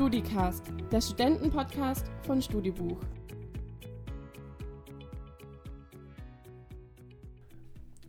[0.00, 2.96] StudiCast, der Studentenpodcast von Studibuch.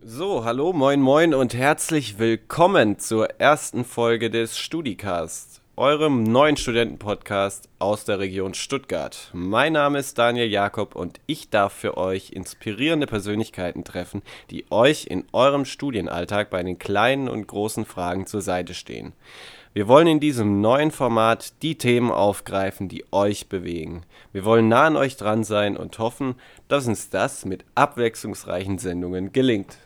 [0.00, 7.68] So, hallo, moin, moin und herzlich willkommen zur ersten Folge des StudiCast, eurem neuen Studentenpodcast
[7.78, 9.28] aus der Region Stuttgart.
[9.34, 15.08] Mein Name ist Daniel Jakob und ich darf für euch inspirierende Persönlichkeiten treffen, die euch
[15.10, 19.12] in eurem Studienalltag bei den kleinen und großen Fragen zur Seite stehen.
[19.74, 24.04] Wir wollen in diesem neuen Format die Themen aufgreifen, die euch bewegen.
[24.30, 26.34] Wir wollen nah an euch dran sein und hoffen,
[26.68, 29.78] dass uns das mit abwechslungsreichen Sendungen gelingt.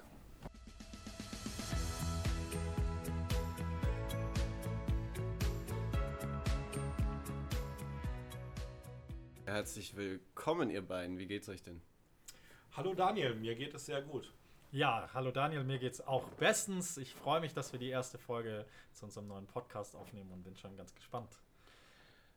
[9.45, 11.17] Herzlich willkommen, ihr beiden.
[11.17, 11.81] Wie geht's euch denn?
[12.73, 14.33] Hallo Daniel, mir geht es sehr gut.
[14.73, 16.97] Ja, hallo Daniel, mir geht's auch bestens.
[16.99, 20.57] Ich freue mich, dass wir die erste Folge zu unserem neuen Podcast aufnehmen und bin
[20.57, 21.39] schon ganz gespannt.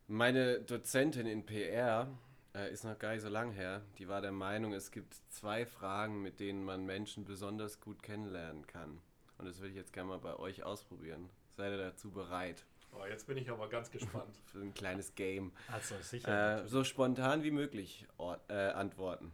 [0.06, 2.08] Meine Dozentin in PR
[2.54, 3.82] äh, ist noch gar nicht so lang her.
[3.98, 8.66] Die war der Meinung, es gibt zwei Fragen, mit denen man Menschen besonders gut kennenlernen
[8.66, 9.00] kann.
[9.38, 11.28] Und das würde ich jetzt gerne mal bei euch ausprobieren.
[11.56, 12.64] Seid ihr dazu bereit?
[12.92, 14.34] Oh, jetzt bin ich aber ganz gespannt.
[14.46, 15.52] Für ein kleines Game.
[15.70, 16.62] Also sicher.
[16.64, 19.32] Äh, so spontan wie möglich or- äh, antworten.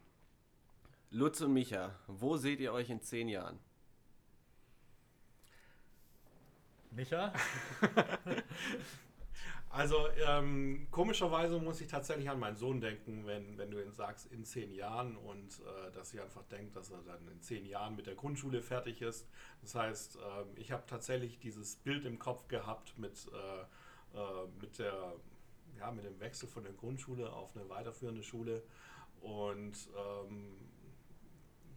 [1.10, 3.58] Lutz und Micha, wo seht ihr euch in zehn Jahren?
[6.90, 7.32] Micha?
[9.76, 14.32] Also ähm, komischerweise muss ich tatsächlich an meinen Sohn denken, wenn, wenn du ihn sagst,
[14.32, 17.94] in zehn Jahren und äh, dass ich einfach denke, dass er dann in zehn Jahren
[17.94, 19.28] mit der Grundschule fertig ist.
[19.60, 24.78] Das heißt, ähm, ich habe tatsächlich dieses Bild im Kopf gehabt mit, äh, äh, mit,
[24.78, 25.12] der,
[25.78, 28.62] ja, mit dem Wechsel von der Grundschule auf eine weiterführende Schule.
[29.20, 30.56] Und ähm,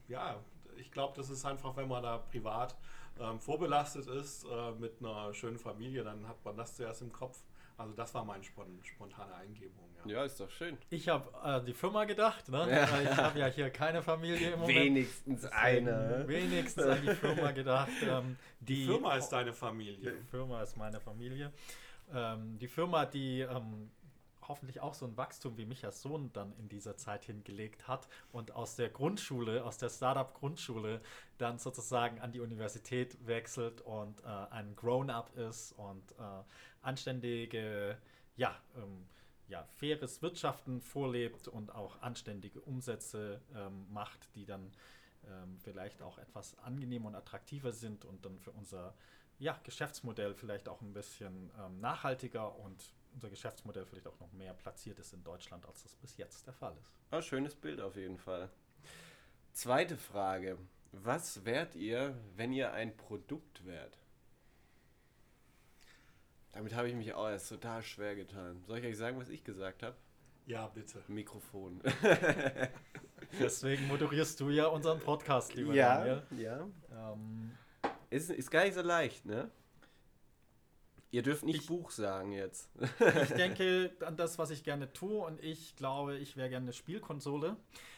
[0.09, 0.35] ja,
[0.77, 2.75] ich glaube, das ist einfach, wenn man da privat
[3.19, 7.39] ähm, vorbelastet ist äh, mit einer schönen Familie, dann hat man das zuerst im Kopf.
[7.77, 9.85] Also das war meine spon spontane Eingebung.
[10.05, 10.11] Ja.
[10.11, 10.77] Ja, ist doch schön.
[10.89, 12.67] Ich habe äh, die Firma gedacht, ne?
[12.69, 13.01] Ja.
[13.01, 14.77] Ich habe ja hier keine Familie im Moment.
[14.77, 16.23] Wenigstens eine.
[16.27, 17.89] Wenigstens an die Firma gedacht.
[18.01, 20.11] Ähm, die, Die Firma ist deine Familie.
[20.11, 21.53] Die Firma ist meine Familie.
[22.13, 23.91] Ähm, die Firma, die ähm,
[24.49, 28.51] hoffentlich auch so ein Wachstum wie Michas Sohn dann in dieser Zeit hingelegt hat und
[28.51, 31.01] aus der Grundschule, aus der Startup-Grundschule
[31.37, 36.43] dann sozusagen an die Universität wechselt und äh, ein Grown-up ist und äh,
[36.81, 37.97] anständige,
[38.35, 39.07] ja, ähm,
[39.47, 44.71] ja, faires Wirtschaften vorlebt und auch anständige Umsätze ähm, macht, die dann
[45.27, 48.93] ähm, vielleicht auch etwas angenehmer und attraktiver sind und dann für unser
[49.39, 54.53] ja, Geschäftsmodell vielleicht auch ein bisschen ähm, nachhaltiger und unser Geschäftsmodell vielleicht auch noch mehr
[54.53, 56.93] platziert ist in Deutschland, als das bis jetzt der Fall ist.
[57.11, 58.49] Ah, schönes Bild auf jeden Fall.
[59.51, 60.57] Zweite Frage.
[60.93, 63.97] Was wärt ihr, wenn ihr ein Produkt wärt?
[66.53, 68.63] Damit habe ich mich auch erst total schwer getan.
[68.63, 69.97] Soll ich euch sagen, was ich gesagt habe?
[70.45, 71.03] Ja, bitte.
[71.09, 71.81] Mikrofon.
[73.39, 76.23] Deswegen moderierst du ja unseren Podcast, lieber ja, Daniel.
[76.37, 76.67] ja.
[77.11, 77.51] Ähm,
[78.09, 79.51] Ist, ist gar nicht so leicht, ne?
[81.11, 82.69] Ihr dürft nicht Ich- Buch sagen jetzt.
[82.79, 86.73] ich denke an das, was ich gerne tue und ich glaube, ich wäre gerne eine
[86.73, 87.57] Spielkonsole,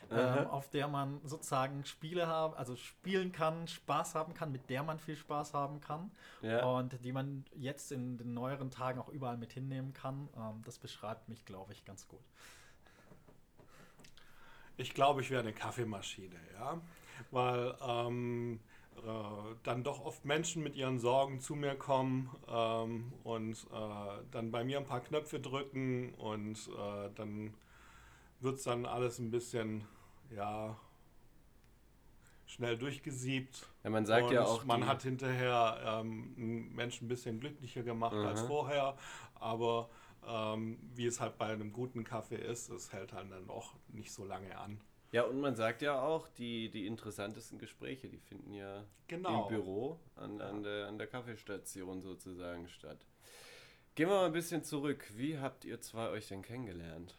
[0.09, 4.83] ähm, auf der man sozusagen Spiele haben, also spielen kann, Spaß haben kann, mit der
[4.83, 6.09] man viel Spaß haben kann
[6.41, 6.65] Ja.
[6.65, 10.29] und die man jetzt in den neueren Tagen auch überall mit hinnehmen kann.
[10.37, 12.21] Ähm, das beschreibt mich, glaube ich, ganz gut.
[14.77, 16.81] Ich glaube, ich wäre eine Kaffeemaschine, ja.
[17.29, 18.70] Weil ähm, äh,
[19.63, 24.63] dann doch oft Menschen mit ihren Sorgen zu mir kommen ähm, und äh, dann bei
[24.63, 27.53] mir ein paar Knöpfe drücken und äh, dann
[28.41, 29.85] wird es dann alles ein bisschen,
[30.35, 30.77] ja,
[32.45, 33.67] schnell durchgesiebt.
[33.83, 37.83] ja man sagt und ja auch, man hat hinterher ähm, einen Menschen ein bisschen glücklicher
[37.83, 38.47] gemacht als Mhm.
[38.47, 38.95] vorher,
[39.35, 39.89] aber
[40.27, 44.11] ähm, wie es halt bei einem guten Kaffee ist, es hält halt dann auch nicht
[44.11, 44.79] so lange an.
[45.11, 49.43] Ja, und man sagt ja auch, die, die interessantesten Gespräche, die finden ja Genau.
[49.43, 53.05] im Büro an, an, der, an der Kaffeestation sozusagen statt.
[53.95, 55.05] Gehen wir mal ein bisschen zurück.
[55.15, 57.17] Wie habt ihr zwei euch denn kennengelernt?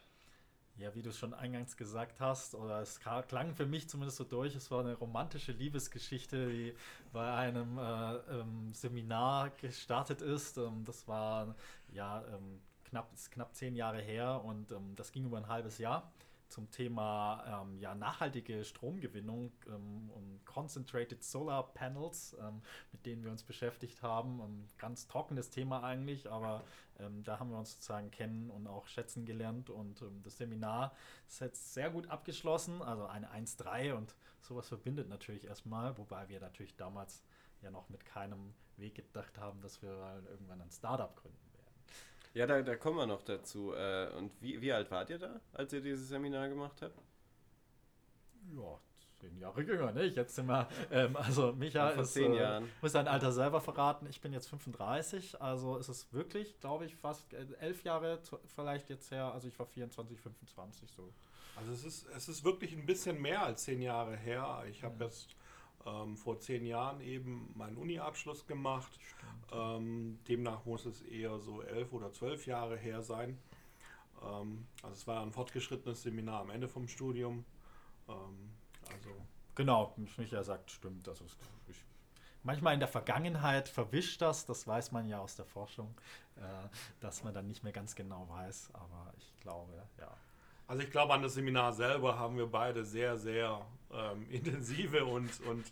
[0.77, 4.55] Ja, wie du schon eingangs gesagt hast, oder es klang für mich zumindest so durch,
[4.55, 6.73] es war eine romantische Liebesgeschichte, die
[7.11, 10.57] bei einem äh, ähm, Seminar gestartet ist.
[10.57, 11.53] Ähm, das war
[11.91, 16.11] ja ähm, knapp, knapp zehn Jahre her und ähm, das ging über ein halbes Jahr
[16.53, 22.61] zum Thema ähm, ja, nachhaltige Stromgewinnung ähm, und Concentrated Solar Panels, ähm,
[22.91, 24.39] mit denen wir uns beschäftigt haben.
[24.39, 26.63] Ein ganz trockenes Thema eigentlich, aber
[26.99, 30.95] ähm, da haben wir uns sozusagen kennen und auch schätzen gelernt und ähm, das Seminar
[31.27, 36.39] ist jetzt sehr gut abgeschlossen, also eine 1-3 und sowas verbindet natürlich erstmal, wobei wir
[36.39, 37.23] natürlich damals
[37.63, 41.52] ja noch mit keinem Weg gedacht haben, dass wir irgendwann ein Startup gründen.
[42.33, 43.73] Ja, da, da kommen wir noch dazu.
[43.73, 46.97] Äh, und wie, wie alt wart ihr da, als ihr dieses Seminar gemacht habt?
[48.55, 48.79] Ja,
[49.19, 50.05] zehn Jahre jünger, ne?
[50.05, 52.69] Jetzt sind wir, ähm, also Micha Vor ist, zehn äh, Jahren.
[52.81, 54.07] muss sein Alter selber verraten.
[54.09, 58.39] Ich bin jetzt 35, also ist es wirklich, glaube ich, fast äh, elf Jahre zu-
[58.55, 59.31] vielleicht jetzt her.
[59.33, 61.13] Also ich war 24, 25 so.
[61.55, 64.63] Also es ist, es ist wirklich ein bisschen mehr als zehn Jahre her.
[64.69, 65.29] Ich habe jetzt
[65.85, 68.99] ähm, vor zehn Jahren eben meinen Uni-Abschluss gemacht.
[69.51, 73.37] Ähm, demnach muss es eher so elf oder zwölf Jahre her sein.
[74.21, 77.45] Ähm, also es war ein fortgeschrittenes Seminar am Ende vom Studium.
[78.07, 78.51] Ähm,
[78.91, 79.09] also
[79.55, 81.07] Genau, Micha sagt, stimmt.
[81.07, 81.37] Also es,
[81.67, 81.83] ich,
[82.41, 85.93] manchmal in der Vergangenheit verwischt das, das weiß man ja aus der Forschung,
[86.37, 86.41] äh,
[86.99, 88.71] dass man dann nicht mehr ganz genau weiß.
[88.73, 90.17] Aber ich glaube, ja.
[90.67, 95.29] Also ich glaube, an das Seminar selber haben wir beide sehr, sehr ähm, intensive und,
[95.41, 95.65] und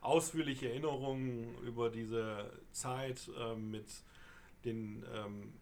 [0.00, 3.86] ausführliche Erinnerungen über diese Zeit ähm, mit
[4.64, 5.52] den, ähm,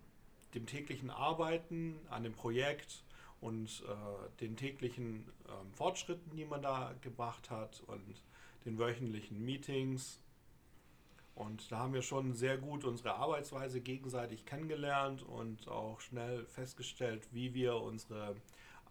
[0.55, 3.03] dem täglichen Arbeiten an dem Projekt
[3.41, 8.23] und äh, den täglichen ähm, Fortschritten, die man da gebracht hat und
[8.65, 10.21] den wöchentlichen Meetings.
[11.35, 17.29] Und da haben wir schon sehr gut unsere Arbeitsweise gegenseitig kennengelernt und auch schnell festgestellt,
[17.33, 18.37] wie wir unsere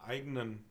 [0.06, 0.64] eigenen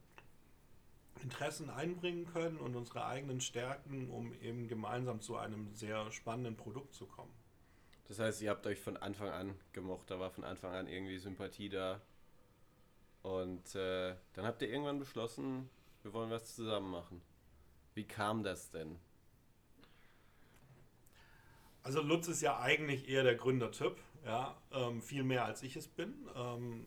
[1.22, 6.94] Interessen einbringen können und unsere eigenen Stärken, um eben gemeinsam zu einem sehr spannenden Produkt
[6.94, 7.32] zu kommen.
[8.08, 11.18] Das heißt, ihr habt euch von Anfang an gemocht, da war von Anfang an irgendwie
[11.18, 12.00] Sympathie da.
[13.22, 15.70] Und äh, dann habt ihr irgendwann beschlossen,
[16.02, 17.22] wir wollen was zusammen machen.
[17.94, 18.98] Wie kam das denn?
[21.82, 25.88] Also Lutz ist ja eigentlich eher der Gründertyp, ja, ähm, viel mehr als ich es
[25.88, 26.28] bin.
[26.34, 26.86] Ähm,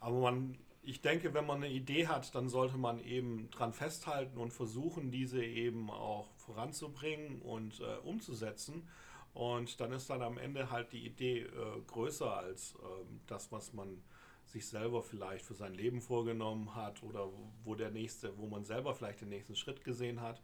[0.00, 4.38] aber man, ich denke, wenn man eine Idee hat, dann sollte man eben dran festhalten
[4.38, 8.88] und versuchen, diese eben auch voranzubringen und äh, umzusetzen.
[9.34, 13.72] Und dann ist dann am Ende halt die Idee äh, größer als ähm, das, was
[13.72, 14.00] man
[14.44, 17.28] sich selber vielleicht für sein Leben vorgenommen hat oder
[17.64, 20.40] wo der nächste, wo man selber vielleicht den nächsten Schritt gesehen hat.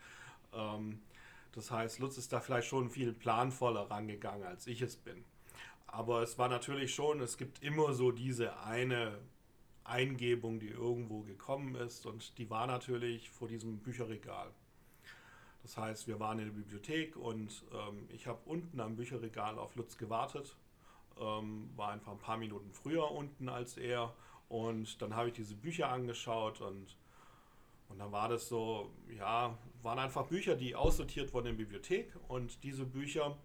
[0.52, 1.02] Ähm,
[1.52, 5.24] das heißt, Lutz ist da vielleicht schon viel planvoller rangegangen, als ich es bin.
[5.86, 9.20] Aber es war natürlich schon, es gibt immer so diese eine
[9.84, 14.50] Eingebung, die irgendwo gekommen ist und die war natürlich vor diesem Bücherregal.
[15.62, 19.76] Das heißt, wir waren in der Bibliothek und ähm, ich habe unten am Bücherregal auf
[19.76, 20.56] Lutz gewartet,
[21.20, 24.14] ähm, war einfach ein paar Minuten früher unten als er
[24.48, 26.96] und dann habe ich diese Bücher angeschaut und
[27.92, 32.10] und dann war das so, ja, waren einfach Bücher, die aussortiert wurden in der Bibliothek.
[32.26, 33.36] Und diese Bücher,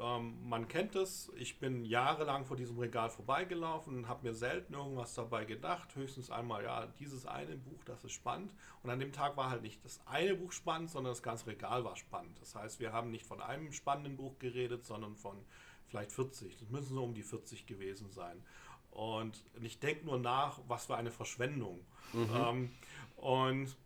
[0.00, 4.74] ähm, man kennt es, ich bin jahrelang vor diesem Regal vorbeigelaufen und habe mir selten
[4.74, 5.94] irgendwas dabei gedacht.
[5.94, 8.54] Höchstens einmal, ja, dieses eine Buch, das ist spannend.
[8.82, 11.84] Und an dem Tag war halt nicht das eine Buch spannend, sondern das ganze Regal
[11.84, 12.40] war spannend.
[12.40, 15.36] Das heißt, wir haben nicht von einem spannenden Buch geredet, sondern von
[15.88, 16.56] vielleicht 40.
[16.56, 18.42] Das müssen so um die 40 gewesen sein.
[18.90, 21.84] Und ich denke nur nach, was für eine Verschwendung.
[22.14, 22.70] Ähm,
[23.16, 23.76] und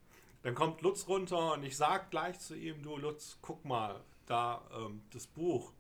[0.43, 4.63] dann kommt Lutz runter und ich sage gleich zu ihm, du Lutz, guck mal, da
[4.77, 5.73] ähm, das Buch.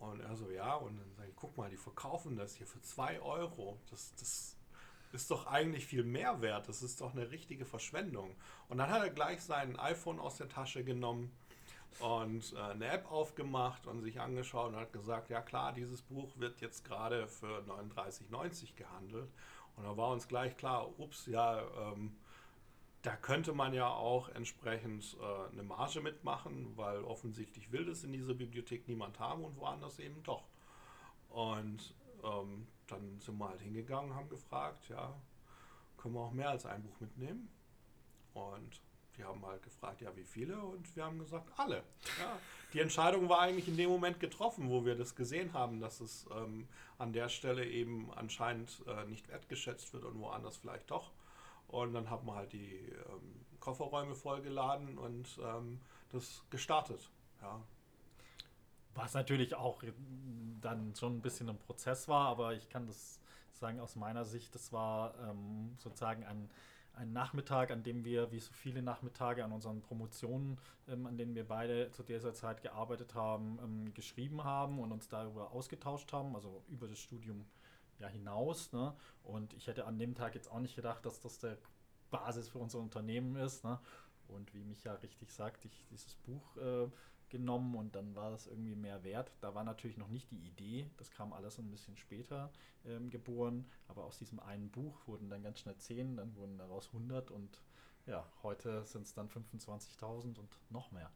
[0.00, 2.80] Und er so, ja, und dann sage ich, guck mal, die verkaufen das hier für
[2.80, 3.78] 2 Euro.
[3.90, 4.56] Das, das
[5.12, 6.68] ist doch eigentlich viel mehr wert.
[6.68, 8.34] Das ist doch eine richtige Verschwendung.
[8.68, 11.30] Und dann hat er gleich sein iPhone aus der Tasche genommen
[11.98, 16.30] und äh, eine App aufgemacht und sich angeschaut und hat gesagt, ja klar, dieses Buch
[16.36, 19.30] wird jetzt gerade für 39,90 gehandelt.
[19.76, 22.16] Und da war uns gleich klar, ups, ja, ähm,
[23.02, 28.12] da könnte man ja auch entsprechend äh, eine Marge mitmachen, weil offensichtlich will das in
[28.12, 30.44] dieser Bibliothek niemand haben und woanders eben doch.
[31.30, 35.14] Und ähm, dann sind wir halt hingegangen, haben gefragt, ja,
[35.96, 37.48] können wir auch mehr als ein Buch mitnehmen?
[38.34, 38.80] Und
[39.16, 40.58] die haben halt gefragt, ja, wie viele?
[40.58, 41.82] Und wir haben gesagt, alle.
[42.18, 42.38] Ja,
[42.72, 46.26] die Entscheidung war eigentlich in dem Moment getroffen, wo wir das gesehen haben, dass es
[46.34, 51.10] ähm, an der Stelle eben anscheinend äh, nicht wertgeschätzt wird und woanders vielleicht doch.
[51.70, 57.08] Und dann haben wir halt die ähm, Kofferräume vollgeladen und ähm, das gestartet.
[57.40, 57.60] Ja.
[58.94, 59.82] Was natürlich auch
[60.60, 63.20] dann schon ein bisschen ein Prozess war, aber ich kann das
[63.52, 66.50] sagen aus meiner Sicht, das war ähm, sozusagen ein,
[66.94, 70.58] ein Nachmittag, an dem wir, wie so viele Nachmittage an unseren Promotionen,
[70.88, 75.08] ähm, an denen wir beide zu dieser Zeit gearbeitet haben, ähm, geschrieben haben und uns
[75.08, 77.44] darüber ausgetauscht haben, also über das Studium
[78.00, 78.72] ja hinaus.
[78.72, 78.94] Ne?
[79.22, 81.58] Und ich hätte an dem Tag jetzt auch nicht gedacht, dass das der
[82.10, 83.64] Basis für unser Unternehmen ist.
[83.64, 83.78] Ne?
[84.28, 86.88] Und wie Micha richtig sagt, ich dieses Buch äh,
[87.30, 89.32] genommen und dann war das irgendwie mehr wert.
[89.40, 92.50] Da war natürlich noch nicht die Idee, das kam alles ein bisschen später
[92.84, 96.88] ähm, geboren, aber aus diesem einen Buch wurden dann ganz schnell 10, dann wurden daraus
[96.88, 97.60] 100 und
[98.06, 101.10] ja, heute sind es dann 25.000 und noch mehr.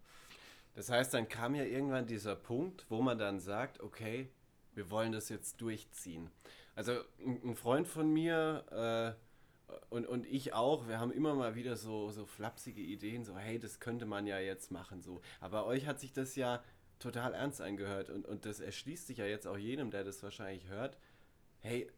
[0.74, 4.30] Das heißt, dann kam ja irgendwann dieser Punkt, wo man dann sagt, okay,
[4.74, 6.30] wir wollen das jetzt durchziehen.
[6.74, 9.24] Also ein Freund von mir äh,
[9.90, 13.58] und, und ich auch, wir haben immer mal wieder so, so flapsige Ideen, so hey,
[13.58, 15.00] das könnte man ja jetzt machen.
[15.00, 15.20] so.
[15.40, 16.62] Aber euch hat sich das ja
[16.98, 20.68] total ernst angehört und, und das erschließt sich ja jetzt auch jedem, der das wahrscheinlich
[20.68, 20.98] hört.
[21.60, 21.90] Hey,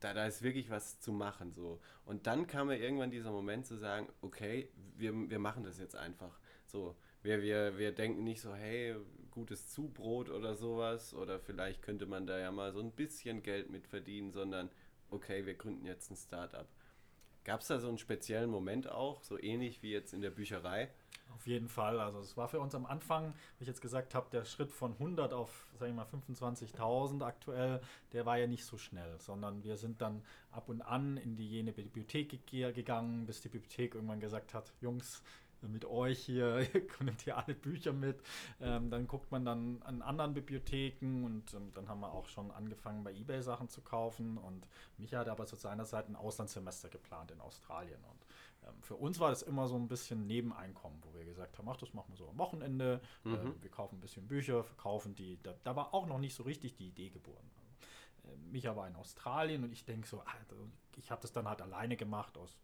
[0.00, 1.52] da, da ist wirklich was zu machen.
[1.52, 1.80] so.
[2.04, 5.96] Und dann kam mir irgendwann dieser Moment zu sagen, okay, wir, wir machen das jetzt
[5.96, 6.40] einfach.
[6.66, 8.96] So, wir, wir, wir denken nicht so, hey,
[9.30, 13.70] gutes Zubrot oder sowas, oder vielleicht könnte man da ja mal so ein bisschen Geld
[13.70, 14.70] mit verdienen, sondern
[15.10, 16.66] okay, wir gründen jetzt ein Startup.
[17.44, 20.90] Gab es da so einen speziellen Moment auch, so ähnlich wie jetzt in der Bücherei?
[21.34, 22.00] Auf jeden Fall.
[22.00, 24.92] Also es war für uns am Anfang, wie ich jetzt gesagt habe, der Schritt von
[24.92, 27.80] 100 auf, sage ich mal, 25.000 aktuell,
[28.12, 31.48] der war ja nicht so schnell, sondern wir sind dann ab und an in die
[31.48, 35.22] jene Bibliothek gegangen, bis die Bibliothek irgendwann gesagt hat, Jungs,
[35.68, 38.22] mit euch hier, ihr nehmt hier alle Bücher mit.
[38.60, 42.50] Ähm, dann guckt man dann an anderen Bibliotheken und ähm, dann haben wir auch schon
[42.50, 44.38] angefangen, bei Ebay Sachen zu kaufen.
[44.38, 44.66] Und
[44.98, 48.02] Micha hat aber zu seiner Zeit ein Auslandssemester geplant in Australien.
[48.04, 51.68] Und ähm, für uns war das immer so ein bisschen Nebeneinkommen, wo wir gesagt haben,
[51.68, 53.00] ach, das machen wir so am Wochenende.
[53.24, 53.34] Mhm.
[53.34, 55.38] Äh, wir kaufen ein bisschen Bücher, verkaufen die.
[55.42, 57.50] Da, da, war auch noch nicht so richtig die Idee geboren.
[58.24, 60.22] Äh, Micha war in Australien und ich denke so,
[60.96, 62.56] ich habe das dann halt alleine gemacht aus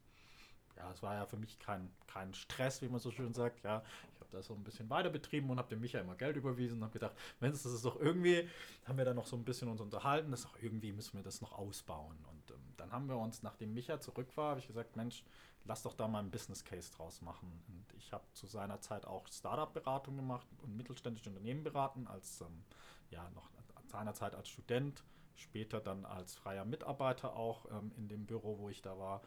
[0.76, 3.62] ja, es war ja für mich kein, kein Stress, wie man so schön sagt.
[3.64, 6.36] Ja, ich habe das so ein bisschen weiter betrieben und habe dem Micha immer Geld
[6.36, 8.48] überwiesen und habe gedacht, es das ist doch irgendwie,
[8.84, 11.24] haben wir dann noch so ein bisschen uns unterhalten, das ist doch irgendwie müssen wir
[11.24, 12.16] das noch ausbauen.
[12.30, 15.24] Und ähm, dann haben wir uns, nachdem Micha zurück war, habe ich gesagt, Mensch,
[15.64, 17.62] lass doch da mal einen Business Case draus machen.
[17.68, 22.64] Und ich habe zu seiner Zeit auch Startup-Beratung gemacht und mittelständische Unternehmen beraten, als ähm,
[23.10, 23.48] ja noch
[23.86, 25.02] seinerzeit als Student
[25.36, 29.22] später dann als freier Mitarbeiter auch ähm, in dem Büro, wo ich da war.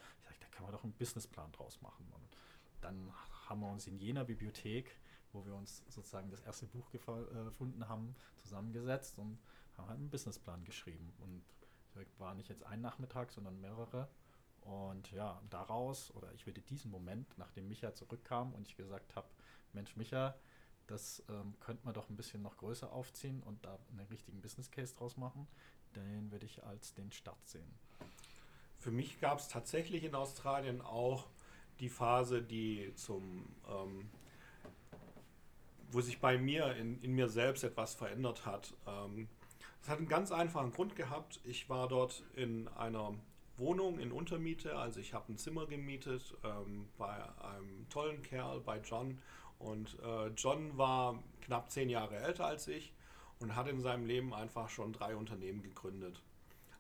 [0.60, 2.06] Kann man doch einen Businessplan draus machen.
[2.14, 2.36] Und
[2.82, 3.14] dann
[3.48, 4.94] haben wir uns in jener Bibliothek,
[5.32, 9.40] wo wir uns sozusagen das erste Buch äh, gefunden haben, zusammengesetzt und
[9.78, 11.14] haben halt einen Businessplan geschrieben.
[11.20, 11.46] Und
[12.18, 14.10] war nicht jetzt ein Nachmittag, sondern mehrere.
[14.62, 19.30] Und ja, daraus, oder ich würde diesen Moment, nachdem Micha zurückkam und ich gesagt habe,
[19.72, 20.36] Mensch, Micha,
[20.88, 24.72] das ähm, könnte man doch ein bisschen noch größer aufziehen und da einen richtigen Business
[24.72, 25.48] Case draus machen
[25.96, 27.74] den würde ich als den Start sehen.
[28.80, 31.28] Für mich gab es tatsächlich in Australien auch
[31.80, 34.10] die Phase, die zum, ähm,
[35.92, 38.74] wo sich bei mir in, in mir selbst etwas verändert hat.
[38.88, 39.28] Ähm,
[39.90, 41.40] hat einen ganz einfachen Grund gehabt.
[41.44, 43.16] Ich war dort in einer
[43.58, 48.80] Wohnung in Untermiete, also ich habe ein Zimmer gemietet ähm, bei einem tollen Kerl, bei
[48.80, 49.20] John.
[49.58, 52.94] Und äh, John war knapp zehn Jahre älter als ich
[53.40, 56.22] und hat in seinem Leben einfach schon drei Unternehmen gegründet.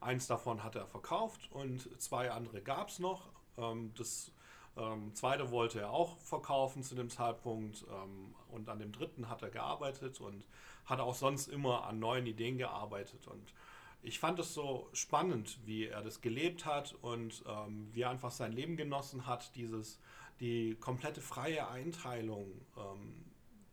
[0.01, 3.29] Eins davon hat er verkauft und zwei andere gab es noch.
[3.57, 4.31] Ähm, das
[4.77, 9.41] ähm, zweite wollte er auch verkaufen zu dem Zeitpunkt ähm, und an dem dritten hat
[9.41, 10.45] er gearbeitet und
[10.85, 13.27] hat auch sonst immer an neuen Ideen gearbeitet.
[13.27, 13.53] Und
[14.01, 17.43] ich fand es so spannend, wie er das gelebt hat und
[17.91, 19.99] wie er einfach sein Leben genossen hat, dieses,
[20.39, 22.49] die komplette freie Einteilung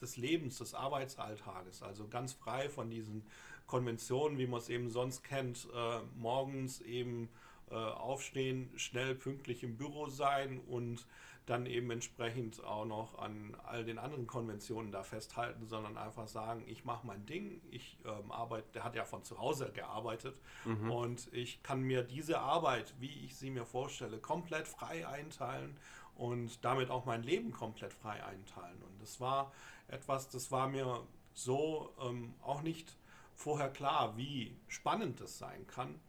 [0.00, 1.82] des Lebens, des Arbeitsalltages.
[1.82, 3.24] Also ganz frei von diesen
[3.66, 7.28] Konventionen, wie man es eben sonst kennt, äh, morgens eben
[7.70, 11.06] äh, aufstehen, schnell pünktlich im Büro sein und
[11.46, 16.64] dann eben entsprechend auch noch an all den anderen Konventionen da festhalten, sondern einfach sagen,
[16.66, 20.90] ich mache mein Ding, ich ähm, arbeite, der hat ja von zu Hause gearbeitet mhm.
[20.90, 25.76] und ich kann mir diese Arbeit, wie ich sie mir vorstelle, komplett frei einteilen
[26.16, 28.82] und damit auch mein Leben komplett frei einteilen.
[28.82, 29.52] Und das war
[29.86, 32.96] etwas, das war mir so ähm, auch nicht
[33.36, 36.00] vorher klar, wie spannend das sein kann.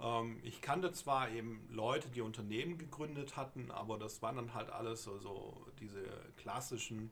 [0.00, 4.70] Ähm, ich kannte zwar eben Leute, die Unternehmen gegründet hatten, aber das waren dann halt
[4.70, 6.04] alles so, so diese
[6.36, 7.10] klassischen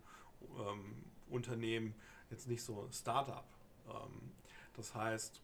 [0.59, 1.95] ähm, Unternehmen,
[2.31, 3.47] jetzt nicht so Startup.
[3.89, 4.33] Ähm,
[4.75, 5.41] das heißt,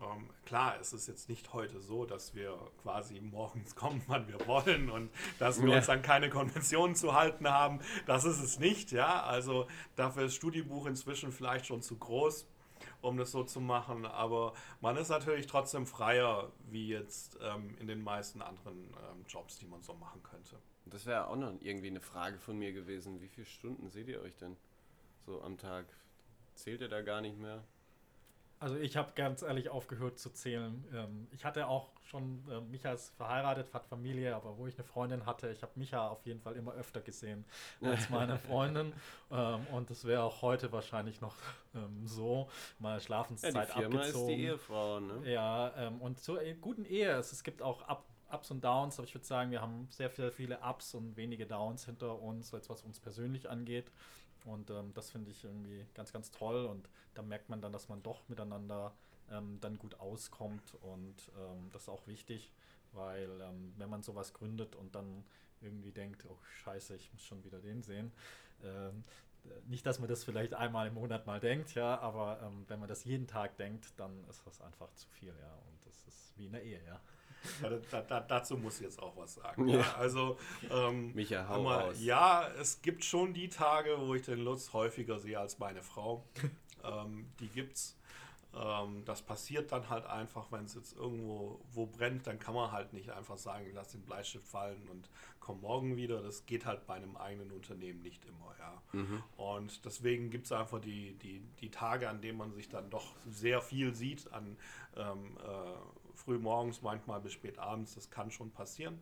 [0.00, 4.46] ähm, klar, es ist jetzt nicht heute so, dass wir quasi morgens kommen, wann wir
[4.46, 5.10] wollen und
[5.40, 5.78] dass wir ja.
[5.78, 7.80] uns an keine Konventionen zu halten haben.
[8.06, 9.24] Das ist es nicht, ja.
[9.24, 12.46] Also dafür ist Studiebuch inzwischen vielleicht schon zu groß,
[13.00, 14.06] um das so zu machen.
[14.06, 19.58] Aber man ist natürlich trotzdem freier, wie jetzt ähm, in den meisten anderen ähm, Jobs,
[19.58, 20.56] die man so machen könnte.
[20.86, 23.20] Das wäre auch noch irgendwie eine Frage von mir gewesen.
[23.20, 24.56] Wie viele Stunden seht ihr euch denn
[25.26, 25.86] so am Tag?
[26.54, 27.62] Zählt ihr da gar nicht mehr?
[28.60, 30.84] Also ich habe ganz ehrlich aufgehört zu zählen.
[30.92, 34.84] Ähm, ich hatte auch schon, äh, Micha ist verheiratet, hat Familie, aber wo ich eine
[34.84, 37.44] Freundin hatte, ich habe Micha auf jeden Fall immer öfter gesehen
[37.80, 38.92] als meine Freundin.
[39.30, 41.36] ähm, und das wäre auch heute wahrscheinlich noch
[41.74, 42.48] ähm, so,
[42.78, 44.28] mal Schlafenszeit ja, die Firma abgezogen.
[44.30, 45.32] ist die Ehefrau, ne?
[45.32, 49.14] Ja, ähm, und zur guten Ehe, es, gibt auch Ab Ups und Downs, aber ich
[49.14, 52.82] würde sagen, wir haben sehr viele, viele Ups und wenige Downs hinter uns, als was
[52.82, 53.90] uns persönlich angeht.
[54.44, 56.66] Und ähm, das finde ich irgendwie ganz, ganz toll.
[56.66, 58.92] Und da merkt man dann, dass man doch miteinander
[59.30, 62.52] ähm, dann gut auskommt und ähm, das ist auch wichtig,
[62.92, 65.24] weil ähm, wenn man sowas gründet und dann
[65.60, 68.12] irgendwie denkt, oh scheiße, ich muss schon wieder den sehen,
[68.62, 69.04] ähm,
[69.66, 72.88] nicht, dass man das vielleicht einmal im Monat mal denkt, ja, aber ähm, wenn man
[72.88, 76.46] das jeden Tag denkt, dann ist das einfach zu viel, ja, und das ist wie
[76.46, 77.00] in der Ehe, ja.
[77.62, 79.68] Ja, da, da, dazu muss ich jetzt auch was sagen.
[79.68, 79.94] Ja.
[79.98, 80.38] Also,
[80.70, 81.96] ähm, Micha, hau mal, raus.
[82.00, 86.24] ja, es gibt schon die Tage, wo ich den Lutz häufiger sehe als meine Frau.
[86.84, 87.98] ähm, die gibt's.
[88.54, 92.72] Ähm, das passiert dann halt einfach, wenn es jetzt irgendwo wo brennt, dann kann man
[92.72, 96.22] halt nicht einfach sagen, lass den Bleistift fallen und komm morgen wieder.
[96.22, 98.82] Das geht halt bei einem eigenen Unternehmen nicht immer, ja.
[98.92, 99.22] Mhm.
[99.36, 103.14] Und deswegen gibt es einfach die, die, die Tage, an denen man sich dann doch
[103.28, 104.56] sehr viel sieht, an
[104.96, 109.00] ähm, äh, früh morgens, manchmal bis spät abends, das kann schon passieren.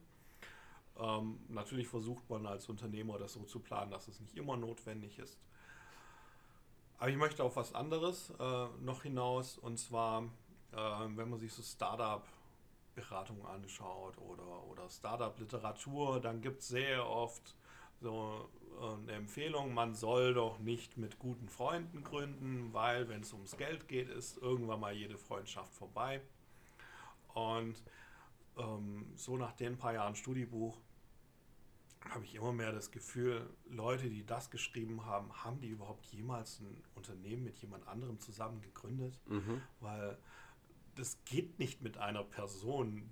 [0.99, 5.19] Ähm, natürlich versucht man als Unternehmer das so zu planen, dass es nicht immer notwendig
[5.19, 5.39] ist.
[6.99, 10.23] Aber ich möchte auf was anderes äh, noch hinaus, und zwar,
[10.73, 17.55] äh, wenn man sich so Startup-Beratungen anschaut oder, oder Startup-Literatur, dann gibt es sehr oft
[18.01, 18.49] so
[18.81, 23.57] äh, eine Empfehlung, man soll doch nicht mit guten Freunden gründen, weil wenn es ums
[23.57, 26.23] Geld geht, ist irgendwann mal jede Freundschaft vorbei.
[27.37, 27.83] Und
[28.57, 30.81] ähm, so nach den paar Jahren Studiebuch
[32.09, 36.61] habe ich immer mehr das Gefühl, Leute, die das geschrieben haben, haben die überhaupt jemals
[36.61, 39.21] ein Unternehmen mit jemand anderem zusammen gegründet?
[39.27, 39.61] Mhm.
[39.81, 40.17] Weil
[40.95, 43.11] das geht nicht mit einer Person,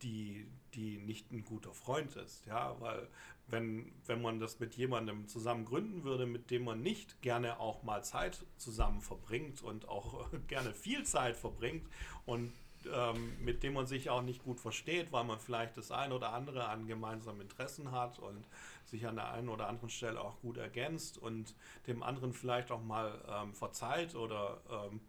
[0.00, 2.46] die, die nicht ein guter Freund ist.
[2.46, 3.10] Ja, weil
[3.48, 7.82] wenn, wenn man das mit jemandem zusammen gründen würde, mit dem man nicht gerne auch
[7.82, 11.86] mal Zeit zusammen verbringt und auch gerne viel Zeit verbringt
[12.24, 12.50] und
[12.86, 16.32] ähm, mit dem man sich auch nicht gut versteht, weil man vielleicht das ein oder
[16.32, 18.46] andere an gemeinsamen Interessen hat und
[18.84, 21.54] sich an der einen oder anderen Stelle auch gut ergänzt und
[21.86, 25.00] dem anderen vielleicht auch mal ähm, verzeiht oder ähm,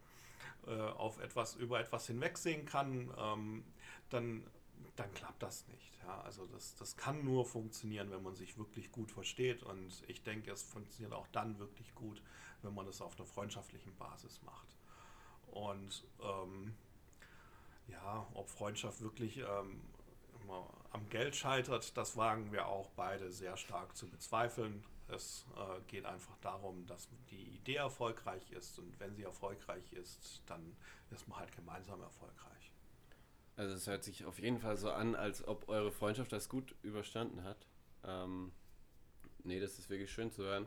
[0.66, 3.64] äh, auf etwas über etwas hinwegsehen kann, ähm,
[4.10, 4.44] dann,
[4.96, 5.98] dann klappt das nicht.
[6.02, 6.20] Ja?
[6.22, 10.50] Also das, das kann nur funktionieren, wenn man sich wirklich gut versteht und ich denke,
[10.50, 12.22] es funktioniert auch dann wirklich gut,
[12.62, 14.76] wenn man das auf einer freundschaftlichen Basis macht.
[15.46, 16.74] Und ähm,
[17.88, 19.80] ja, ob Freundschaft wirklich ähm,
[20.90, 24.84] am Geld scheitert, das wagen wir auch beide sehr stark zu bezweifeln.
[25.08, 30.42] Es äh, geht einfach darum, dass die Idee erfolgreich ist und wenn sie erfolgreich ist,
[30.46, 30.76] dann
[31.10, 32.72] ist man halt gemeinsam erfolgreich.
[33.56, 36.74] Also es hört sich auf jeden Fall so an, als ob eure Freundschaft das gut
[36.82, 37.66] überstanden hat.
[38.02, 38.52] Ähm,
[39.44, 40.66] nee, das ist wirklich schön zu hören.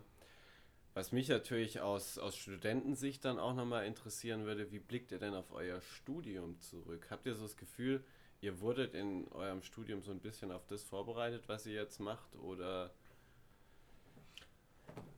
[0.98, 5.36] Was mich natürlich aus, aus Studentensicht dann auch nochmal interessieren würde, wie blickt ihr denn
[5.36, 7.06] auf euer Studium zurück?
[7.12, 8.04] Habt ihr so das Gefühl,
[8.42, 12.36] ihr wurdet in eurem Studium so ein bisschen auf das vorbereitet, was ihr jetzt macht?
[12.38, 12.90] Oder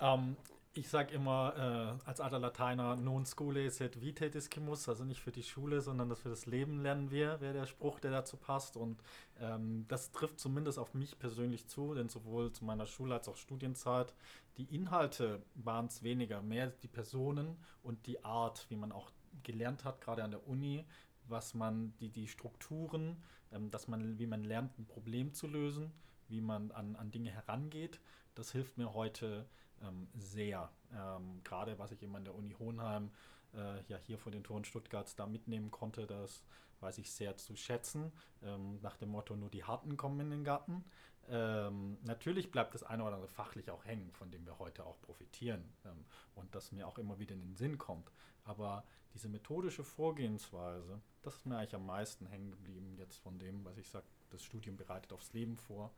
[0.01, 0.35] Ähm,
[0.73, 5.31] ich sage immer äh, als alter Lateiner, non schule sed vitae discimus, also nicht für
[5.31, 8.77] die Schule, sondern das für das Leben lernen wir, wäre der Spruch, der dazu passt.
[8.77, 9.01] Und
[9.39, 13.35] ähm, das trifft zumindest auf mich persönlich zu, denn sowohl zu meiner Schule als auch
[13.35, 14.13] Studienzeit,
[14.57, 19.11] die Inhalte waren es weniger, mehr die Personen und die Art, wie man auch
[19.43, 20.85] gelernt hat, gerade an der Uni,
[21.27, 23.17] was man, die, die Strukturen,
[23.51, 25.91] ähm, dass man, wie man lernt, ein Problem zu lösen,
[26.27, 27.99] wie man an, an Dinge herangeht.
[28.35, 29.47] Das hilft mir heute
[29.83, 30.69] ähm, sehr.
[30.93, 33.11] Ähm, gerade was ich eben an der Uni Hohenheim
[33.53, 36.43] äh, ja hier vor den Toren Stuttgarts da mitnehmen konnte, das
[36.79, 38.11] weiß ich sehr zu schätzen.
[38.41, 40.83] Ähm, nach dem Motto, nur die Harten kommen in den Garten.
[41.31, 44.99] Ähm, natürlich bleibt das eine oder andere fachlich auch hängen, von dem wir heute auch
[45.01, 48.11] profitieren ähm, und das mir auch immer wieder in den Sinn kommt.
[48.45, 53.63] Aber diese methodische Vorgehensweise, das ist mir eigentlich am meisten hängen geblieben jetzt von dem,
[53.63, 55.91] was ich sage, das Studium bereitet aufs Leben vor.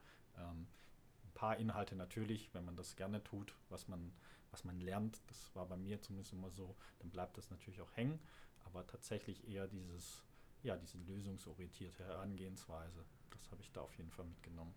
[1.32, 4.14] Paar Inhalte natürlich, wenn man das gerne tut, was man,
[4.52, 7.96] was man lernt, das war bei mir zumindest immer so, dann bleibt das natürlich auch
[7.96, 8.20] hängen,
[8.66, 10.24] aber tatsächlich eher dieses,
[10.64, 14.74] ja, diese lösungsorientierte Herangehensweise, das habe ich da auf jeden Fall mitgenommen.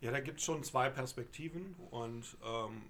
[0.00, 2.82] Ja, da gibt es schon zwei Perspektiven und ähm,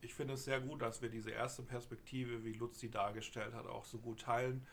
[0.00, 3.66] ich finde es sehr gut, dass wir diese erste Perspektive, wie Lutz sie dargestellt hat,
[3.66, 4.66] auch so gut teilen.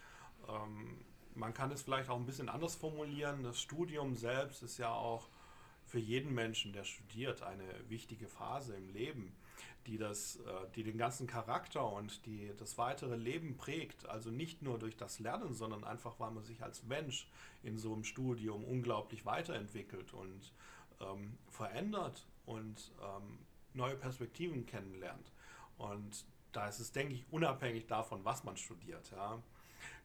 [0.48, 1.06] Ähm,
[1.36, 3.44] man kann es vielleicht auch ein bisschen anders formulieren.
[3.44, 5.30] Das Studium selbst ist ja auch
[5.90, 9.36] für jeden Menschen, der studiert, eine wichtige Phase im Leben,
[9.88, 14.08] die, das, äh, die den ganzen Charakter und die das weitere Leben prägt.
[14.08, 17.28] Also nicht nur durch das Lernen, sondern einfach, weil man sich als Mensch
[17.64, 20.54] in so einem Studium unglaublich weiterentwickelt und
[21.02, 23.40] ähm, verändert und ähm,
[23.74, 25.32] neue Perspektiven kennenlernt.
[25.78, 29.10] Und da ist es, denke ich, unabhängig davon, was man studiert.
[29.12, 29.42] Ja.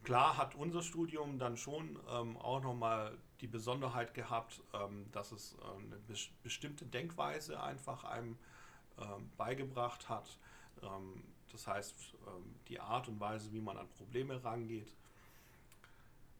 [0.02, 5.56] Klar hat unser Studium dann schon ähm, auch nochmal die Besonderheit gehabt, ähm, dass es
[5.62, 8.38] ähm, eine bes bestimmte Denkweise einfach einem
[8.98, 10.38] ähm, beigebracht hat.
[10.82, 11.22] Ähm,
[11.54, 11.94] Das heißt,
[12.68, 14.92] die Art und Weise, wie man an Probleme rangeht.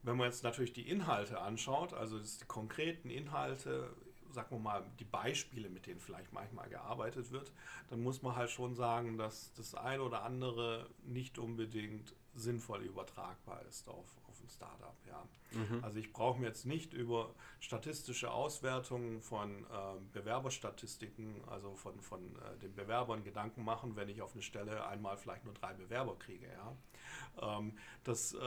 [0.03, 3.95] Wenn man jetzt natürlich die Inhalte anschaut, also die konkreten Inhalte,
[4.33, 7.53] sagen wir mal, die Beispiele, mit denen vielleicht manchmal gearbeitet wird,
[7.91, 13.63] dann muss man halt schon sagen, dass das eine oder andere nicht unbedingt sinnvoll übertragbar
[13.69, 14.07] ist auf
[14.45, 14.97] ein Startup.
[15.07, 15.27] Ja.
[15.53, 15.83] Mhm.
[15.83, 19.67] Also ich brauche mir jetzt nicht über statistische Auswertungen von äh,
[20.13, 25.17] Bewerberstatistiken, also von, von äh, den Bewerbern Gedanken machen, wenn ich auf eine Stelle einmal
[25.17, 26.47] vielleicht nur drei Bewerber kriege.
[26.47, 27.59] Ja.
[27.59, 28.39] Ähm, das, äh,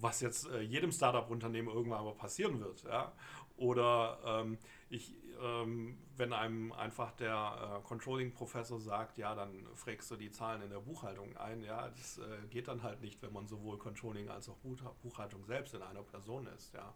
[0.00, 2.84] was jetzt äh, jedem Startup-Unternehmen irgendwann mal passieren wird.
[2.84, 3.12] Ja.
[3.56, 10.16] Oder ähm, ich, ähm, wenn einem einfach der äh, Controlling-Professor sagt, ja, dann frägst du
[10.16, 13.46] die Zahlen in der Buchhaltung ein, ja, das äh, geht dann halt nicht, wenn man
[13.46, 14.56] sowohl Controlling als auch
[15.02, 16.94] Buchhaltung selbst in einer Person ist, ja.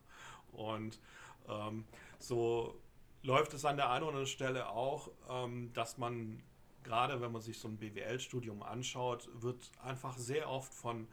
[0.52, 1.00] Und
[1.48, 1.84] ähm,
[2.18, 2.80] so
[3.22, 6.42] läuft es an der einen oder anderen Stelle auch, ähm, dass man
[6.82, 11.08] gerade wenn man sich so ein BWL-Studium anschaut, wird einfach sehr oft von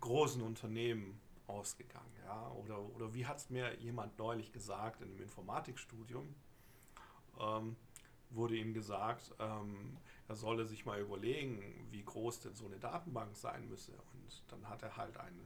[0.00, 2.12] großen Unternehmen ausgegangen.
[2.24, 2.50] Ja?
[2.52, 6.34] Oder, oder wie hat es mir jemand neulich gesagt in einem Informatikstudium?
[7.40, 7.76] Ähm,
[8.30, 9.96] wurde ihm gesagt, ähm,
[10.28, 13.92] er solle sich mal überlegen, wie groß denn so eine Datenbank sein müsse.
[13.92, 15.40] Und dann hat er halt eine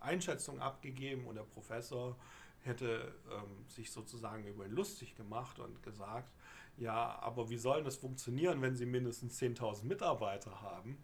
[0.00, 2.16] Einschätzung abgegeben und der Professor
[2.60, 6.32] hätte ähm, sich sozusagen über ihn lustig gemacht und gesagt,
[6.76, 10.98] ja, aber wie soll das funktionieren, wenn Sie mindestens 10.000 Mitarbeiter haben?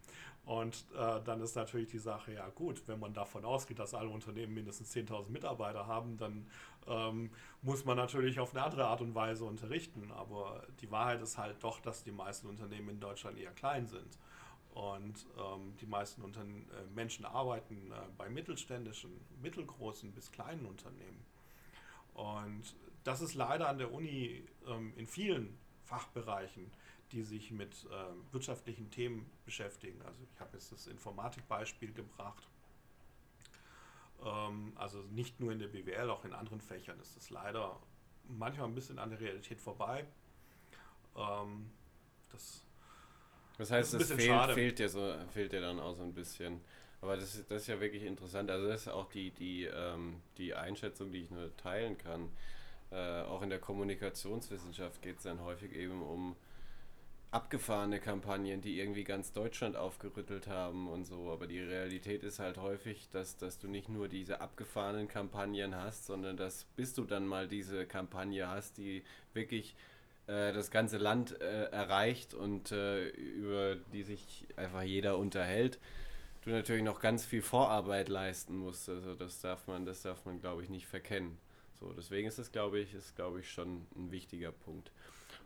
[0.45, 4.09] Und äh, dann ist natürlich die Sache, ja gut, wenn man davon ausgeht, dass alle
[4.09, 6.45] Unternehmen mindestens 10.000 Mitarbeiter haben, dann
[6.87, 7.31] ähm,
[7.63, 10.11] muss man natürlich auf eine andere Art und Weise unterrichten.
[10.11, 14.19] Aber die Wahrheit ist halt doch, dass die meisten Unternehmen in Deutschland eher klein sind.
[14.75, 19.09] Und ähm, die meisten Unterne äh, Menschen arbeiten äh, bei mittelständischen,
[19.41, 21.25] mittelgroßen bis kleinen Unternehmen.
[22.13, 26.71] Und das ist leider an der Uni ähm, in vielen Fachbereichen
[27.15, 30.01] die sich mit äh, wirtschaftlichen Themen beschäftigen.
[30.05, 32.45] Also ich habe jetzt das Informatikbeispiel gebracht.
[34.23, 37.79] Ähm, also nicht nur in der BWL, auch in anderen Fächern ist es leider
[38.27, 40.05] manchmal ein bisschen an der Realität vorbei.
[41.15, 41.71] Ähm,
[42.33, 42.65] das,
[43.57, 46.59] das heißt, es fehlt, fehlt, dir so, fehlt dir dann auch so ein bisschen.
[46.99, 48.51] Aber das, ist, das ist ja wirklich interessant.
[48.51, 52.29] Also das ist auch die, die, ähm, die Einschätzung, die ich nur teilen kann.
[52.91, 56.35] Äh, auch in der Kommunikationswissenschaft geht es dann häufig eben um
[57.35, 61.29] abgefahrene Kampagnen, die irgendwie ganz Deutschland aufgerüttelt haben und so.
[61.29, 66.05] Aber die Realität ist halt häufig, dass, dass du nicht nur diese abgefahrenen Kampagnen hast,
[66.05, 69.75] sondern dass bis du dann mal diese Kampagne hast, die wirklich
[70.27, 75.77] äh, das ganze Land äh, erreicht und äh, über die sich einfach jeder unterhält,
[76.45, 78.87] du natürlich noch ganz viel Vorarbeit leisten musst.
[78.87, 81.37] Also das darf man, das darf man, glaube ich, nicht verkennen.
[81.81, 84.89] So, deswegen ist es, glaube ich, ist, glaube ich, schon ein wichtiger Punkt.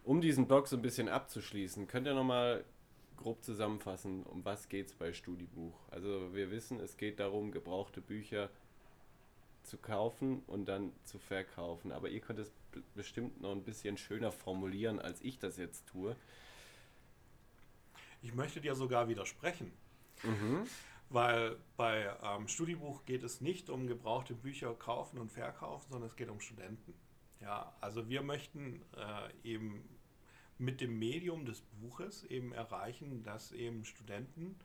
[0.09, 2.65] Um diesen Blog so ein bisschen abzuschließen, könnt ihr nochmal
[3.15, 5.75] grob zusammenfassen, um was geht es bei Studibuch?
[5.91, 8.49] Also wir wissen, es geht darum, gebrauchte Bücher
[9.61, 11.91] zu kaufen und dann zu verkaufen.
[11.91, 12.51] Aber ihr könnt es
[12.95, 16.15] bestimmt noch ein bisschen schöner formulieren, als ich das jetzt tue.
[18.23, 19.71] Ich möchte dir sogar widersprechen.
[20.23, 20.63] Mhm.
[21.11, 26.15] Weil bei ähm, Studiebuch geht es nicht um gebrauchte Bücher kaufen und verkaufen, sondern es
[26.15, 26.95] geht um Studenten.
[27.41, 29.87] Ja, also wir möchten äh, eben
[30.59, 34.59] mit dem Medium des Buches eben erreichen, dass eben Studenten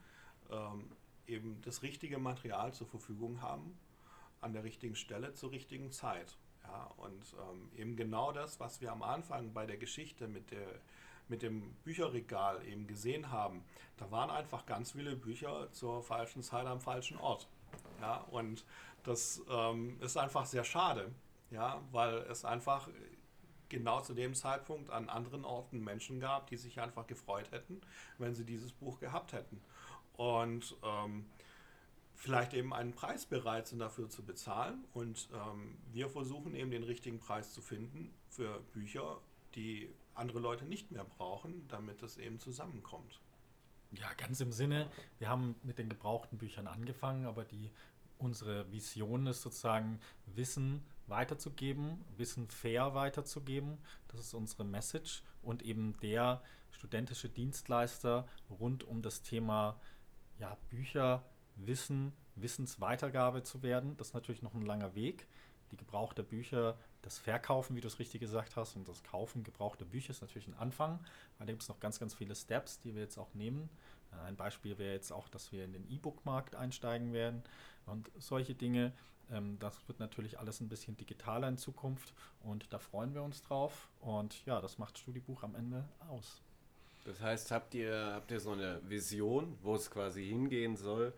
[0.51, 0.91] ähm,
[1.27, 3.79] eben das richtige Material zur Verfügung haben,
[4.41, 6.37] an der richtigen Stelle zur richtigen Zeit.
[6.65, 10.67] Ja, und ähm, eben genau das, was wir am Anfang bei der Geschichte mit, der,
[11.29, 13.65] mit dem Bücherregal eben gesehen haben,
[13.97, 17.49] da waren einfach ganz viele Bücher zur falschen Zeit am falschen Ort.
[18.01, 18.65] Ja, und
[19.05, 21.11] das ähm, ist einfach sehr schade
[21.55, 22.89] ja, weil es einfach
[23.75, 27.81] genau zu dem Zeitpunkt an anderen Orten Menschen gab, die sich einfach gefreut hätten,
[28.19, 29.61] wenn sie dieses Buch gehabt hätten.
[30.17, 31.27] Und ähm,
[32.15, 34.85] vielleicht eben einen Preis bereit sind dafür zu bezahlen.
[34.95, 39.21] Und ähm, wir versuchen eben den richtigen Preis zu finden für Bücher,
[39.55, 43.21] die andere Leute nicht mehr brauchen, damit es eben zusammenkommt.
[43.91, 47.71] Ja, ganz im Sinne, wir haben mit den gebrauchten Büchern angefangen, aber die,
[48.19, 53.79] unsere Vision ist sozusagen Wissen weiterzugeben, Wissen fair weiterzugeben.
[54.09, 59.81] Das ist unsere Message und eben der studentische Dienstleister rund um das Thema
[60.39, 61.25] ja, Bücher,
[61.57, 63.97] Wissen, Wissensweitergabe zu werden.
[63.97, 65.27] Das ist natürlich noch ein langer Weg.
[65.71, 69.85] Die gebrauchte Bücher, das Verkaufen, wie du es richtig gesagt hast, und das Kaufen gebrauchter
[69.85, 71.05] Bücher ist natürlich ein Anfang.
[71.39, 73.69] Da gibt es noch ganz, ganz viele Steps, die wir jetzt auch nehmen.
[74.25, 77.43] Ein Beispiel wäre jetzt auch, dass wir in den E-Book-Markt einsteigen werden
[77.87, 78.93] und solche Dinge.
[79.31, 83.43] Ähm, das wird natürlich alles ein bisschen digitaler in Zukunft und da freuen wir uns
[83.43, 83.89] drauf.
[84.01, 86.43] Und ja, das macht Studiebuch am Ende aus.
[87.05, 91.13] Das heißt, habt ihr, habt ihr so eine Vision, wo es quasi hingehen soll?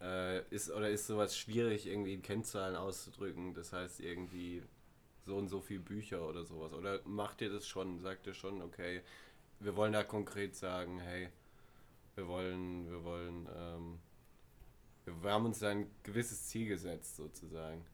[0.00, 3.54] Äh, ist, oder ist sowas schwierig, irgendwie in Kennzahlen auszudrücken?
[3.54, 4.62] Das heißt, irgendwie
[5.26, 6.72] so und so viele Bücher oder sowas?
[6.72, 8.00] Oder macht ihr das schon?
[8.00, 9.02] Sagt ihr schon, okay,
[9.60, 11.28] wir wollen da konkret sagen, hey,
[12.14, 13.98] wir wollen, wir wollen, ähm,
[15.22, 17.84] wir haben uns da ein gewisses Ziel gesetzt, sozusagen.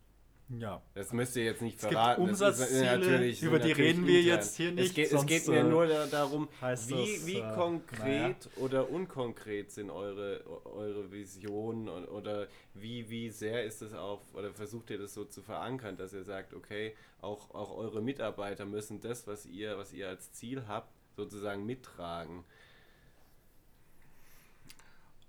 [0.50, 0.83] Ja.
[0.92, 2.27] Das müsst ihr jetzt nicht Es verraten.
[2.27, 4.37] gibt Das ist Umsatzziele, natürlich- über die reden wir intern.
[4.37, 7.38] jetzt hier Es nicht, geht, es geht mir äh, nur da, darum, wie, das, wie
[7.38, 13.94] äh, konkret oder unkonkret sind eure, eure Visionen und, oder wie, wie sehr ist es
[13.94, 18.03] auf, oder versucht ihr das so zu verankern, dass ihr sagt, okay, auch, auch eure
[18.03, 22.44] Mitarbeiter müssen das, was ihr, was ihr als Ziel habt, sozusagen mittragen.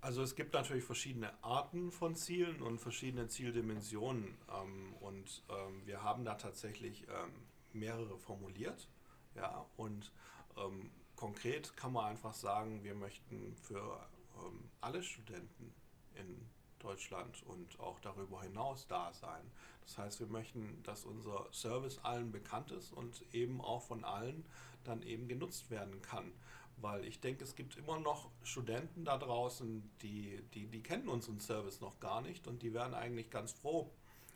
[0.06, 4.38] Also es gibt natürlich verschiedene Arten von Zielen und verschiedene Zieldimensionen.
[4.54, 7.32] Ähm, und ähm, wir haben da tatsächlich ähm,
[7.74, 8.88] mehrere formuliert.
[9.34, 10.12] Ja, und
[10.58, 14.08] ähm, konkret kann man einfach sagen, wir möchten für
[14.46, 15.74] ähm, alle Studenten
[16.14, 19.52] in Deutschland und auch darüber hinaus da sein.
[19.88, 24.46] Das heißt, wir möchten, dass unser Service allen bekannt ist und eben auch von allen
[24.84, 26.32] dann eben genutzt werden kann.
[26.78, 31.40] Weil ich denke, es gibt immer noch Studenten da draußen, die, die, die kennen unseren
[31.40, 33.90] Service noch gar nicht und die wären eigentlich ganz froh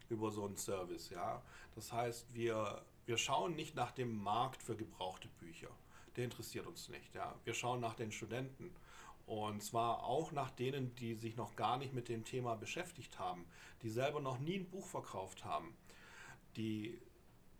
[0.09, 1.09] über so einen Service.
[1.09, 1.41] Ja?
[1.75, 5.69] Das heißt, wir, wir schauen nicht nach dem Markt für gebrauchte Bücher.
[6.15, 7.13] Der interessiert uns nicht.
[7.13, 7.35] Ja?
[7.43, 8.71] Wir schauen nach den Studenten.
[9.25, 13.45] Und zwar auch nach denen, die sich noch gar nicht mit dem Thema beschäftigt haben,
[13.83, 15.75] die selber noch nie ein Buch verkauft haben,
[16.55, 16.99] die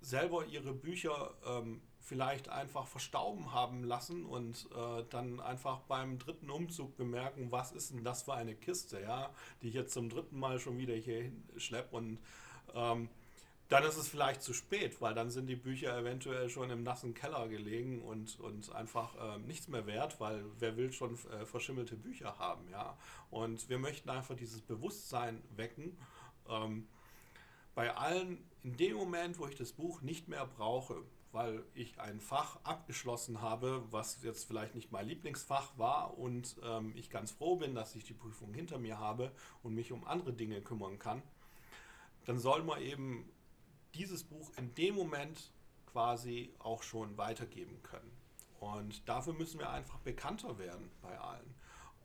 [0.02, 6.49] selber ihre Bücher ähm, vielleicht einfach verstauben haben lassen und äh, dann einfach beim dritten
[6.49, 10.39] Umzug bemerken, was ist denn das für eine Kiste, ja, die ich jetzt zum dritten
[10.39, 12.19] Mal schon wieder hier hinschleppe und
[12.73, 13.09] ähm,
[13.69, 17.13] dann ist es vielleicht zu spät, weil dann sind die Bücher eventuell schon im nassen
[17.13, 21.95] Keller gelegen und, und einfach ähm, nichts mehr wert, weil wer will schon äh, verschimmelte
[21.95, 22.97] Bücher haben, ja.
[23.29, 25.95] Und wir möchten einfach dieses Bewusstsein wecken.
[26.49, 26.88] Ähm,
[27.75, 32.20] bei allen, in dem Moment, wo ich das Buch nicht mehr brauche, weil ich ein
[32.20, 37.56] Fach abgeschlossen habe, was jetzt vielleicht nicht mein Lieblingsfach war und ähm, ich ganz froh
[37.56, 39.32] bin, dass ich die Prüfung hinter mir habe
[39.63, 41.22] und mich um andere Dinge kümmern kann,
[42.26, 43.30] dann soll man eben
[43.94, 45.52] dieses Buch in dem Moment
[45.92, 48.12] quasi auch schon weitergeben können.
[48.60, 51.56] Und dafür müssen wir einfach bekannter werden bei allen.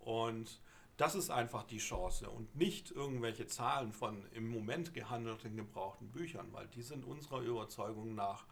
[0.01, 0.61] Und
[0.97, 6.53] das ist einfach die Chance und nicht irgendwelche Zahlen von im Moment gehandelten gebrauchten Büchern,
[6.53, 8.47] weil die sind unserer Überzeugung nach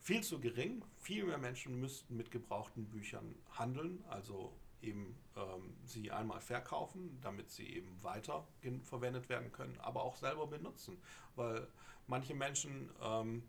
[0.00, 0.84] viel zu gering.
[0.98, 7.50] Viel mehr Menschen müssten mit gebrauchten Büchern handeln, also eben ähm, sie einmal verkaufen, damit
[7.50, 8.46] sie eben weiter
[8.84, 10.98] verwendet werden können, aber auch selber benutzen,
[11.36, 11.68] weil
[12.06, 13.42] manche Menschen ähm,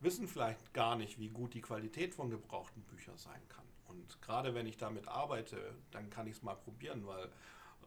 [0.00, 3.64] wissen vielleicht gar nicht, wie gut die Qualität von gebrauchten Büchern sein kann.
[3.88, 7.30] Und gerade wenn ich damit arbeite, dann kann ich es mal probieren, weil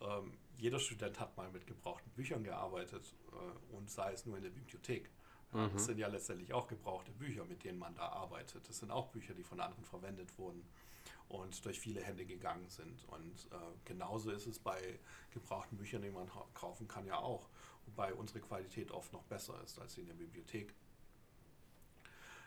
[0.02, 4.44] ähm, jeder Student hat mal mit gebrauchten Büchern gearbeitet äh, und sei es nur in
[4.44, 5.10] der Bibliothek.
[5.54, 8.68] Ja, Das sind ja letztendlich auch gebrauchte Bücher, mit denen man da arbeitet.
[8.70, 10.64] Das sind auch Bücher, die von anderen verwendet wurden
[11.28, 13.04] und durch viele Hände gegangen sind.
[13.06, 15.00] Und äh, genauso ist es bei
[15.32, 17.50] gebrauchten Büchern, die man kaufen kann, ja auch.
[17.86, 20.74] Wobei unsere Qualität oft noch besser ist als in der Bibliothek.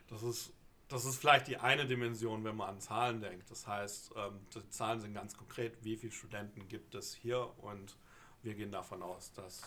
[0.09, 0.53] Das ist,
[0.89, 3.51] das ist vielleicht die eine Dimension, wenn man an Zahlen denkt.
[3.51, 7.97] Das heißt, ähm, die Zahlen sind ganz konkret, wie viele Studenten gibt es hier und
[8.43, 9.63] wir gehen davon aus, dass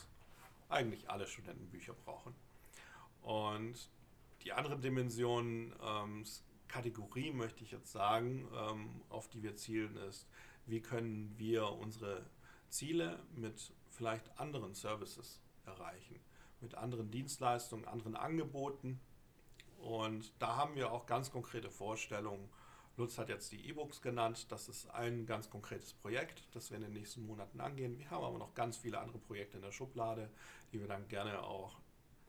[0.69, 2.35] eigentlich alle Studenten Bücher brauchen.
[3.25, 3.89] Und
[4.43, 6.23] die andere Dimension, ähm,
[6.67, 10.27] Kategorie möchte ich jetzt sagen, ähm, auf die wir zielen, ist,
[10.67, 12.23] wie können wir unsere
[12.69, 16.19] Ziele mit vielleicht anderen Services erreichen,
[16.61, 18.99] mit anderen Dienstleistungen, anderen Angeboten.
[19.79, 22.47] Und da haben wir auch ganz konkrete Vorstellungen.
[22.95, 24.51] Lutz hat jetzt die E-Books genannt.
[24.51, 27.97] Das ist ein ganz konkretes Projekt, das wir in den nächsten Monaten angehen.
[27.97, 30.29] Wir haben aber noch ganz viele andere Projekte in der Schublade,
[30.71, 31.79] die wir dann gerne auch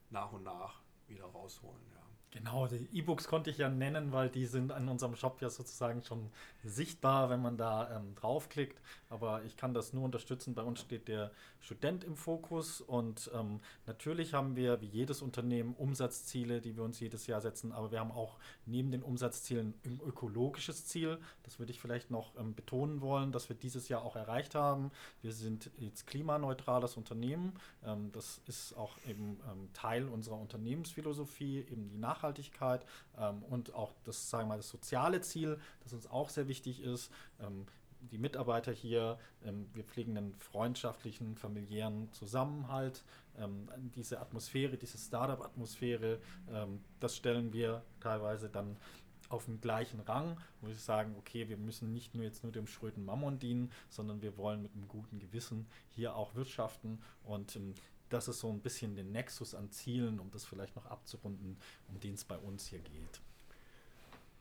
[0.09, 1.96] nach und nach wieder rausholen.
[2.37, 6.03] Genau, die E-Books konnte ich ja nennen, weil die sind in unserem Shop ja sozusagen
[6.03, 6.29] schon
[6.63, 8.79] sichtbar, wenn man da ähm, draufklickt.
[9.09, 10.55] Aber ich kann das nur unterstützen.
[10.55, 15.75] Bei uns steht der Student im Fokus und ähm, natürlich haben wir wie jedes Unternehmen
[15.75, 17.73] Umsatzziele, die wir uns jedes Jahr setzen.
[17.73, 21.19] Aber wir haben auch neben den Umsatzzielen ein ökologisches Ziel.
[21.43, 24.91] Das würde ich vielleicht noch ähm, betonen wollen, dass wir dieses Jahr auch erreicht haben.
[25.23, 27.55] Wir sind jetzt klimaneutrales Unternehmen.
[27.85, 32.26] Ähm, das ist auch eben ähm, Teil unserer Unternehmensphilosophie, eben die Nachhaltigkeit
[33.19, 36.81] ähm, und auch das, sagen wir mal, das soziale Ziel, das uns auch sehr wichtig
[36.81, 37.13] ist.
[37.41, 37.67] Ähm,
[38.11, 43.05] die Mitarbeiter hier, ähm, wir pflegen einen freundschaftlichen, familiären Zusammenhalt.
[43.39, 48.77] Ähm, diese Atmosphäre, diese Startup-Atmosphäre, ähm, das stellen wir teilweise dann
[49.29, 52.67] auf dem gleichen Rang, wo ich sagen, okay, wir müssen nicht nur jetzt nur dem
[52.67, 57.75] schröden Mammon dienen, sondern wir wollen mit einem guten Gewissen hier auch wirtschaften und ähm,
[58.09, 61.57] das ist so ein bisschen den Nexus an Zielen, um das vielleicht noch abzurunden,
[61.89, 63.21] um den es bei uns hier geht.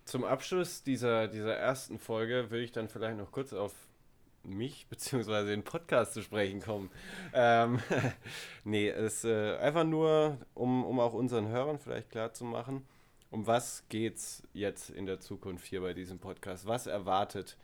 [0.06, 3.74] Zum Abschluss dieser, dieser ersten Folge würde ich dann vielleicht noch kurz auf
[4.44, 5.46] mich bzw.
[5.46, 6.92] den Podcast zu sprechen kommen.
[7.34, 7.80] Ähm,
[8.64, 12.86] nee, es ist äh, einfach nur, um, um auch unseren Hörern vielleicht klar zu machen,
[13.32, 16.68] um was geht es jetzt in der Zukunft hier bei diesem Podcast?
[16.68, 17.58] Was erwartet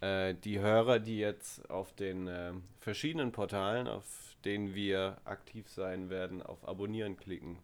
[0.00, 4.04] äh, die Hörer, die jetzt auf den äh, verschiedenen Portalen, auf
[4.44, 7.58] denen wir aktiv sein werden, auf Abonnieren klicken?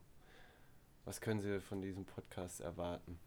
[1.05, 3.19] Was können sie von diesem Podcast erwarten?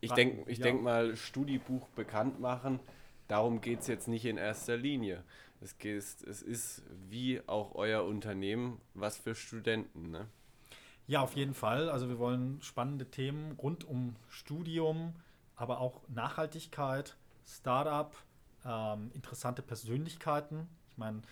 [0.00, 0.64] Ich denke ich ja.
[0.64, 2.80] denk mal, Studiebuch bekannt machen,
[3.28, 5.24] darum geht es jetzt nicht in erster Linie.
[5.60, 10.10] Es, geht, es ist wie auch euer Unternehmen was für Studenten.
[10.10, 10.28] Ne?
[11.06, 11.88] Ja, auf jeden Fall.
[11.88, 15.14] Also wir wollen spannende Themen rund um Studium,
[15.56, 18.14] aber auch Nachhaltigkeit, Startup,
[18.64, 20.68] ähm, interessante Persönlichkeiten.
[20.92, 21.22] Ich meine,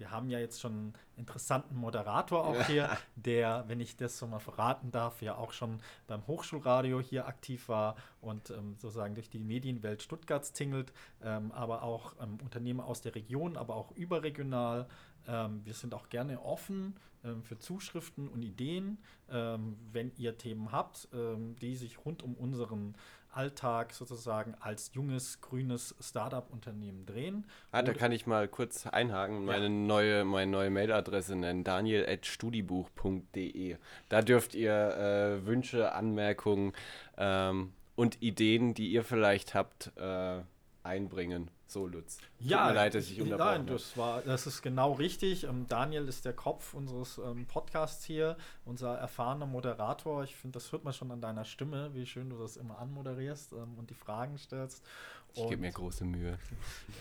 [0.00, 4.26] wir haben ja jetzt schon einen interessanten Moderator auch hier, der, wenn ich das so
[4.26, 9.28] mal verraten darf, ja auch schon beim Hochschulradio hier aktiv war und ähm, sozusagen durch
[9.28, 14.88] die Medienwelt Stuttgarts tingelt, ähm, aber auch ähm, Unternehmer aus der Region, aber auch überregional.
[15.28, 18.96] Ähm, wir sind auch gerne offen ähm, für Zuschriften und Ideen,
[19.28, 22.94] ähm, wenn ihr Themen habt, die sich rund um unseren
[23.32, 27.44] Alltag sozusagen als junges, grünes Startup-Unternehmen drehen.
[27.72, 29.70] Ah, da kann ich mal kurz einhaken, meine ja.
[29.70, 33.76] neue, meine neue Mailadresse nennen, daniel.studibuch.de.
[34.08, 36.72] Da dürft ihr äh, Wünsche, Anmerkungen
[37.16, 40.42] ähm, und Ideen, die ihr vielleicht habt, äh,
[40.82, 41.50] einbringen.
[41.70, 42.16] So, Lutz.
[42.16, 45.44] Tut ja, mir leid, dass ich unterbrochen Nein, das, war, das ist genau richtig.
[45.44, 50.24] Ähm, Daniel ist der Kopf unseres ähm, Podcasts hier, unser erfahrener Moderator.
[50.24, 53.52] Ich finde, das hört man schon an deiner Stimme, wie schön du das immer anmoderierst
[53.52, 54.84] ähm, und die Fragen stellst.
[55.34, 56.38] Ich gebe mir große Mühe.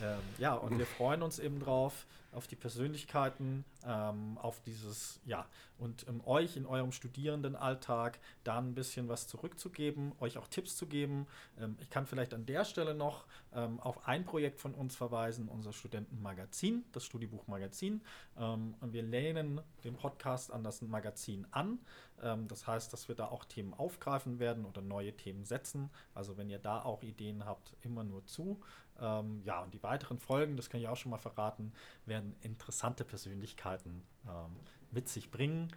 [0.01, 5.47] Ähm, ja, und wir freuen uns eben drauf, auf die Persönlichkeiten, ähm, auf dieses, ja,
[5.77, 10.85] und ähm, euch in eurem Studierendenalltag da ein bisschen was zurückzugeben, euch auch Tipps zu
[10.85, 11.27] geben.
[11.59, 15.47] Ähm, ich kann vielleicht an der Stelle noch ähm, auf ein Projekt von uns verweisen,
[15.47, 18.01] unser Studentenmagazin, das Studiebuchmagazin.
[18.37, 21.79] Ähm, wir lehnen den Podcast an das Magazin an.
[22.23, 25.89] Ähm, das heißt, dass wir da auch Themen aufgreifen werden oder neue Themen setzen.
[26.13, 28.60] Also wenn ihr da auch Ideen habt, immer nur zu.
[28.99, 31.73] Ähm, ja, und die weiteren Folgen, das kann ich auch schon mal verraten,
[32.05, 34.55] werden interessante Persönlichkeiten ähm,
[34.91, 35.71] mit sich bringen.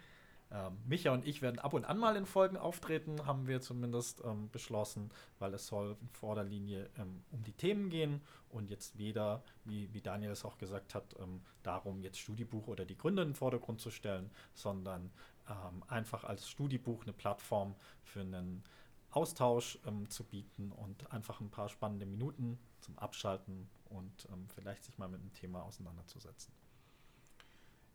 [0.51, 4.21] Ähm, Micha und ich werden ab und an mal in Folgen auftreten, haben wir zumindest
[4.23, 9.43] ähm, beschlossen, weil es soll in vorderlinie ähm, um die Themen gehen und jetzt weder,
[9.65, 11.15] wie, wie Daniel es auch gesagt hat,
[11.63, 15.11] darum jetzt Studiebuch oder die Gründer in den Vordergrund zu stellen, sondern
[15.49, 18.63] ähm, einfach als Studiebuch eine Plattform für einen
[19.11, 24.83] Austausch ähm, zu bieten und einfach ein paar spannende Minuten zum Abschalten und ähm, vielleicht
[24.83, 26.53] sich mal mit einem Thema auseinanderzusetzen.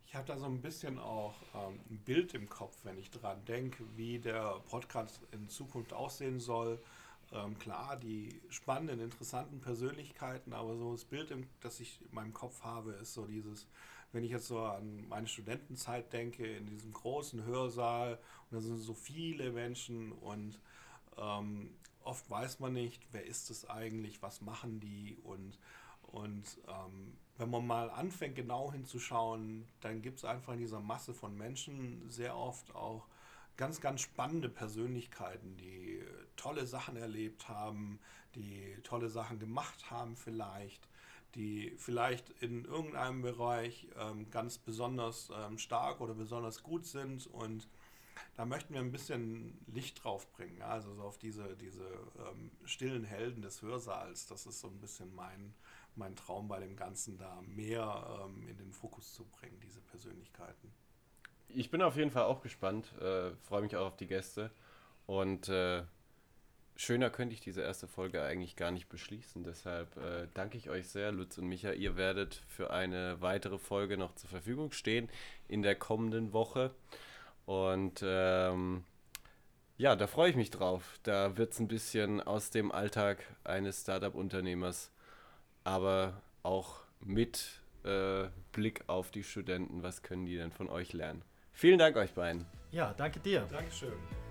[0.06, 3.44] Ich habe da so ein bisschen auch ähm, ein Bild im Kopf, wenn ich daran
[3.44, 6.80] denke, wie der Podcast in Zukunft aussehen soll.
[7.30, 12.32] Ähm, klar, die spannenden, interessanten Persönlichkeiten, aber so das Bild, im, das ich in meinem
[12.32, 13.66] Kopf habe, ist so dieses,
[14.12, 18.18] wenn ich jetzt so an meine Studentenzeit denke, in diesem großen Hörsaal,
[18.50, 20.58] und da sind so viele Menschen und
[21.16, 21.70] ähm,
[22.02, 25.58] oft weiß man nicht, wer ist es eigentlich, was machen die und,
[26.02, 31.14] und ähm, wenn man mal anfängt genau hinzuschauen, dann gibt es einfach in dieser Masse
[31.14, 33.06] von Menschen sehr oft auch
[33.56, 36.02] ganz, ganz spannende Persönlichkeiten, die
[36.36, 38.00] tolle Sachen erlebt haben,
[38.34, 40.88] die tolle Sachen gemacht haben vielleicht,
[41.34, 47.68] die vielleicht in irgendeinem Bereich ähm, ganz besonders ähm, stark oder besonders gut sind und
[48.36, 50.62] da möchten wir ein bisschen Licht drauf bringen.
[50.62, 54.26] Also so auf diese, diese ähm, stillen Helden des Hörsaals.
[54.26, 55.54] Das ist so ein bisschen mein,
[55.96, 60.72] mein Traum bei dem Ganzen, da mehr ähm, in den Fokus zu bringen, diese Persönlichkeiten.
[61.48, 64.50] Ich bin auf jeden Fall auch gespannt, äh, freue mich auch auf die Gäste
[65.06, 65.82] und äh,
[66.78, 69.42] schöner könnte ich diese erste Folge eigentlich gar nicht beschließen.
[69.42, 71.72] Deshalb äh, danke ich euch sehr, Lutz und Micha.
[71.72, 75.10] Ihr werdet für eine weitere Folge noch zur Verfügung stehen
[75.48, 76.70] in der kommenden Woche.
[77.44, 78.84] Und ähm,
[79.76, 80.98] ja, da freue ich mich drauf.
[81.02, 84.92] Da wird es ein bisschen aus dem Alltag eines Startup-Unternehmers,
[85.64, 89.82] aber auch mit äh, Blick auf die Studenten.
[89.82, 91.22] Was können die denn von euch lernen?
[91.52, 92.46] Vielen Dank euch beiden.
[92.70, 93.48] Ja, danke dir.
[93.50, 94.27] Dankeschön.